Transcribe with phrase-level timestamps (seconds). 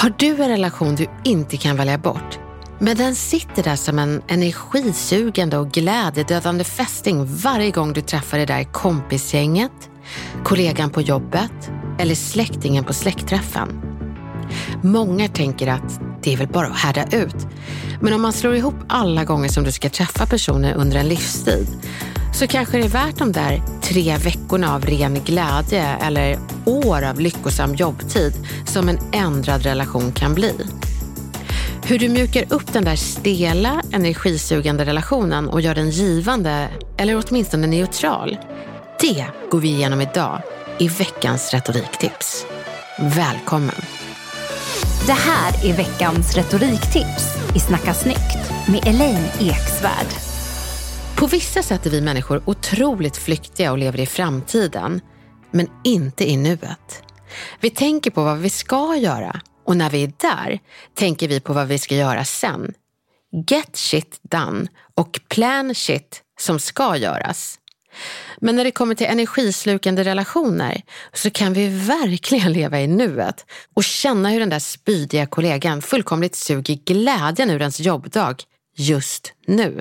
[0.00, 2.38] Har du en relation du inte kan välja bort?
[2.78, 8.46] Men den sitter där som en energisugande och glädjedödande fästing varje gång du träffar det
[8.46, 9.90] där kompisgänget,
[10.44, 13.80] kollegan på jobbet eller släktingen på släktträffen.
[14.82, 17.46] Många tänker att det är väl bara att härda ut.
[18.00, 21.68] Men om man slår ihop alla gånger som du ska träffa personer under en livstid
[22.32, 27.20] så kanske det är värt de där tre veckorna av ren glädje eller år av
[27.20, 28.32] lyckosam jobbtid
[28.66, 30.54] som en ändrad relation kan bli.
[31.84, 37.66] Hur du mjukar upp den där stela, energisugande relationen och gör den givande, eller åtminstone
[37.66, 38.38] neutral,
[39.00, 40.42] det går vi igenom idag
[40.78, 42.46] i veckans retoriktips.
[42.98, 43.82] Välkommen!
[45.06, 50.29] Det här är veckans retoriktips i Snacka snyggt med Elaine Eksvärd.
[51.20, 55.00] På vissa sätt är vi människor otroligt flyktiga och lever i framtiden,
[55.50, 57.02] men inte i nuet.
[57.60, 60.58] Vi tänker på vad vi ska göra och när vi är där
[60.94, 62.74] tänker vi på vad vi ska göra sen.
[63.50, 67.58] Get shit done och plan shit som ska göras.
[68.38, 70.82] Men när det kommer till energislukande relationer
[71.12, 76.36] så kan vi verkligen leva i nuet och känna hur den där spydiga kollegan fullkomligt
[76.36, 78.34] suger glädjen ur ens jobbdag
[78.76, 79.80] just nu.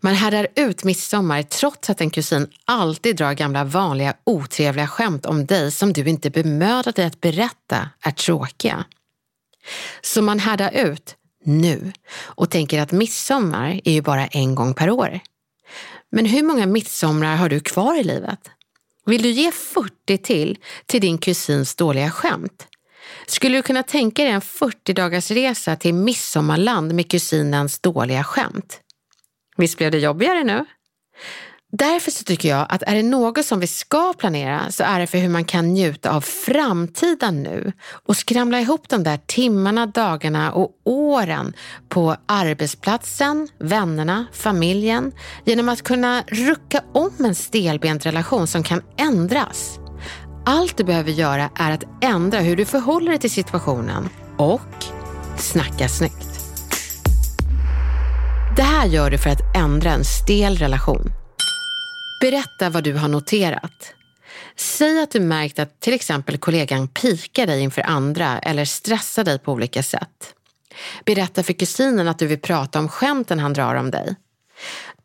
[0.00, 5.46] Man härdar ut midsommar trots att en kusin alltid drar gamla vanliga otrevliga skämt om
[5.46, 8.84] dig som du inte bemödat dig att berätta är tråkiga.
[10.02, 11.92] Så man härdar ut nu
[12.22, 15.20] och tänker att midsommar är ju bara en gång per år.
[16.10, 18.50] Men hur många midsomrar har du kvar i livet?
[19.06, 22.66] Vill du ge 40 till till din kusins dåliga skämt?
[23.26, 28.80] Skulle du kunna tänka dig en 40 dagars resa till midsommarland med kusinens dåliga skämt?
[29.58, 30.64] Visst blev det jobbigare nu?
[31.72, 35.06] Därför så tycker jag att är det något som vi ska planera så är det
[35.06, 37.72] för hur man kan njuta av framtiden nu
[38.06, 41.52] och skramla ihop de där timmarna, dagarna och åren
[41.88, 45.12] på arbetsplatsen, vännerna, familjen
[45.44, 49.78] genom att kunna rucka om en stelbent relation som kan ändras.
[50.46, 54.84] Allt du behöver göra är att ändra hur du förhåller dig till situationen och
[55.36, 56.27] snacka snyggt.
[58.78, 61.12] Det här gör du för att ändra en stel relation.
[62.20, 63.94] Berätta vad du har noterat.
[64.56, 69.38] Säg att du märkt att till exempel kollegan pikar dig inför andra eller stressar dig
[69.38, 70.34] på olika sätt.
[71.04, 74.16] Berätta för kusinen att du vill prata om skämten han drar om dig.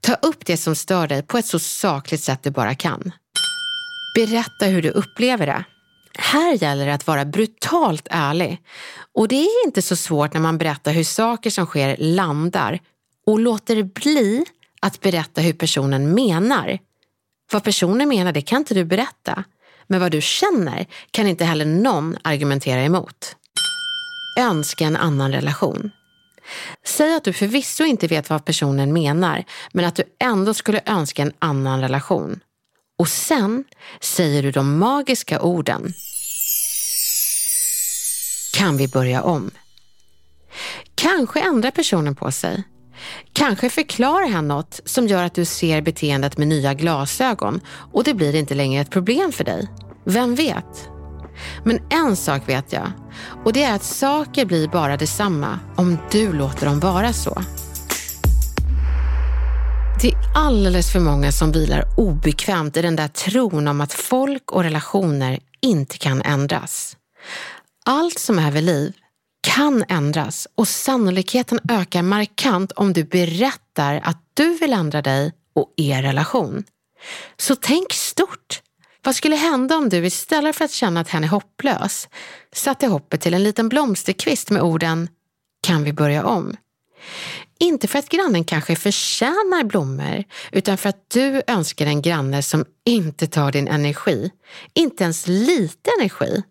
[0.00, 3.12] Ta upp det som stör dig på ett så sakligt sätt du bara kan.
[4.14, 5.64] Berätta hur du upplever det.
[6.18, 8.58] Här gäller det att vara brutalt ärlig.
[9.14, 12.80] Och det är inte så svårt när man berättar hur saker som sker landar
[13.26, 14.44] och låter bli
[14.80, 16.78] att berätta hur personen menar.
[17.52, 19.44] Vad personen menar, det kan inte du berätta.
[19.86, 23.36] Men vad du känner kan inte heller någon argumentera emot.
[24.38, 25.90] Önska en annan relation.
[26.84, 31.22] Säg att du förvisso inte vet vad personen menar, men att du ändå skulle önska
[31.22, 32.40] en annan relation.
[32.98, 33.64] Och sen
[34.00, 35.92] säger du de magiska orden.
[38.54, 39.50] Kan vi börja om?
[40.94, 42.62] Kanske ändrar personen på sig.
[43.32, 47.60] Kanske förklarar han något som gör att du ser beteendet med nya glasögon
[47.92, 49.68] och det blir inte längre ett problem för dig.
[50.04, 50.88] Vem vet?
[51.64, 52.92] Men en sak vet jag
[53.44, 57.42] och det är att saker blir bara detsamma om du låter dem vara så.
[60.02, 64.52] Det är alldeles för många som vilar obekvämt i den där tron om att folk
[64.52, 66.96] och relationer inte kan ändras.
[67.84, 68.92] Allt som är vid liv
[69.42, 75.74] kan ändras och sannolikheten ökar markant om du berättar att du vill ändra dig och
[75.76, 76.64] er relation.
[77.36, 78.62] Så tänk stort.
[79.04, 82.08] Vad skulle hända om du istället för att känna att hen är hopplös
[82.52, 85.08] satte hoppet till en liten blomsterkvist med orden
[85.62, 86.56] Kan vi börja om?
[87.58, 92.64] Inte för att grannen kanske förtjänar blommor, utan för att du önskar en granne som
[92.84, 94.30] inte tar din energi.
[94.74, 96.42] Inte ens lite energi.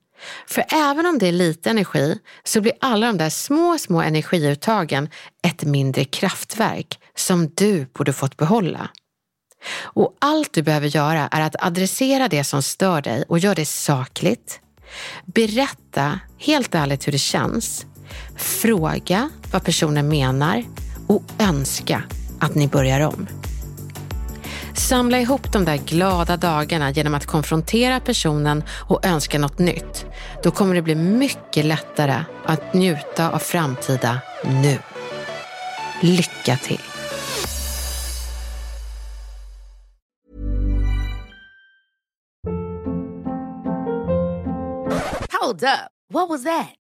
[0.48, 5.10] För även om det är lite energi så blir alla de där små, små energiuttagen
[5.48, 8.90] ett mindre kraftverk som du borde fått behålla.
[9.82, 13.66] Och allt du behöver göra är att adressera det som stör dig och gör det
[13.66, 14.60] sakligt.
[15.26, 17.86] Berätta helt ärligt hur det känns.
[18.38, 20.64] Fråga vad personen menar
[21.08, 22.04] och önska
[22.40, 23.41] att ni börjar om.
[24.76, 30.06] Samla ihop de där glada dagarna genom att konfrontera personen och önska något nytt.
[30.44, 34.78] Då kommer det bli mycket lättare att njuta av framtida nu.
[36.02, 36.82] Lycka till!
[45.42, 45.92] Hold up.
[46.14, 46.81] What was that?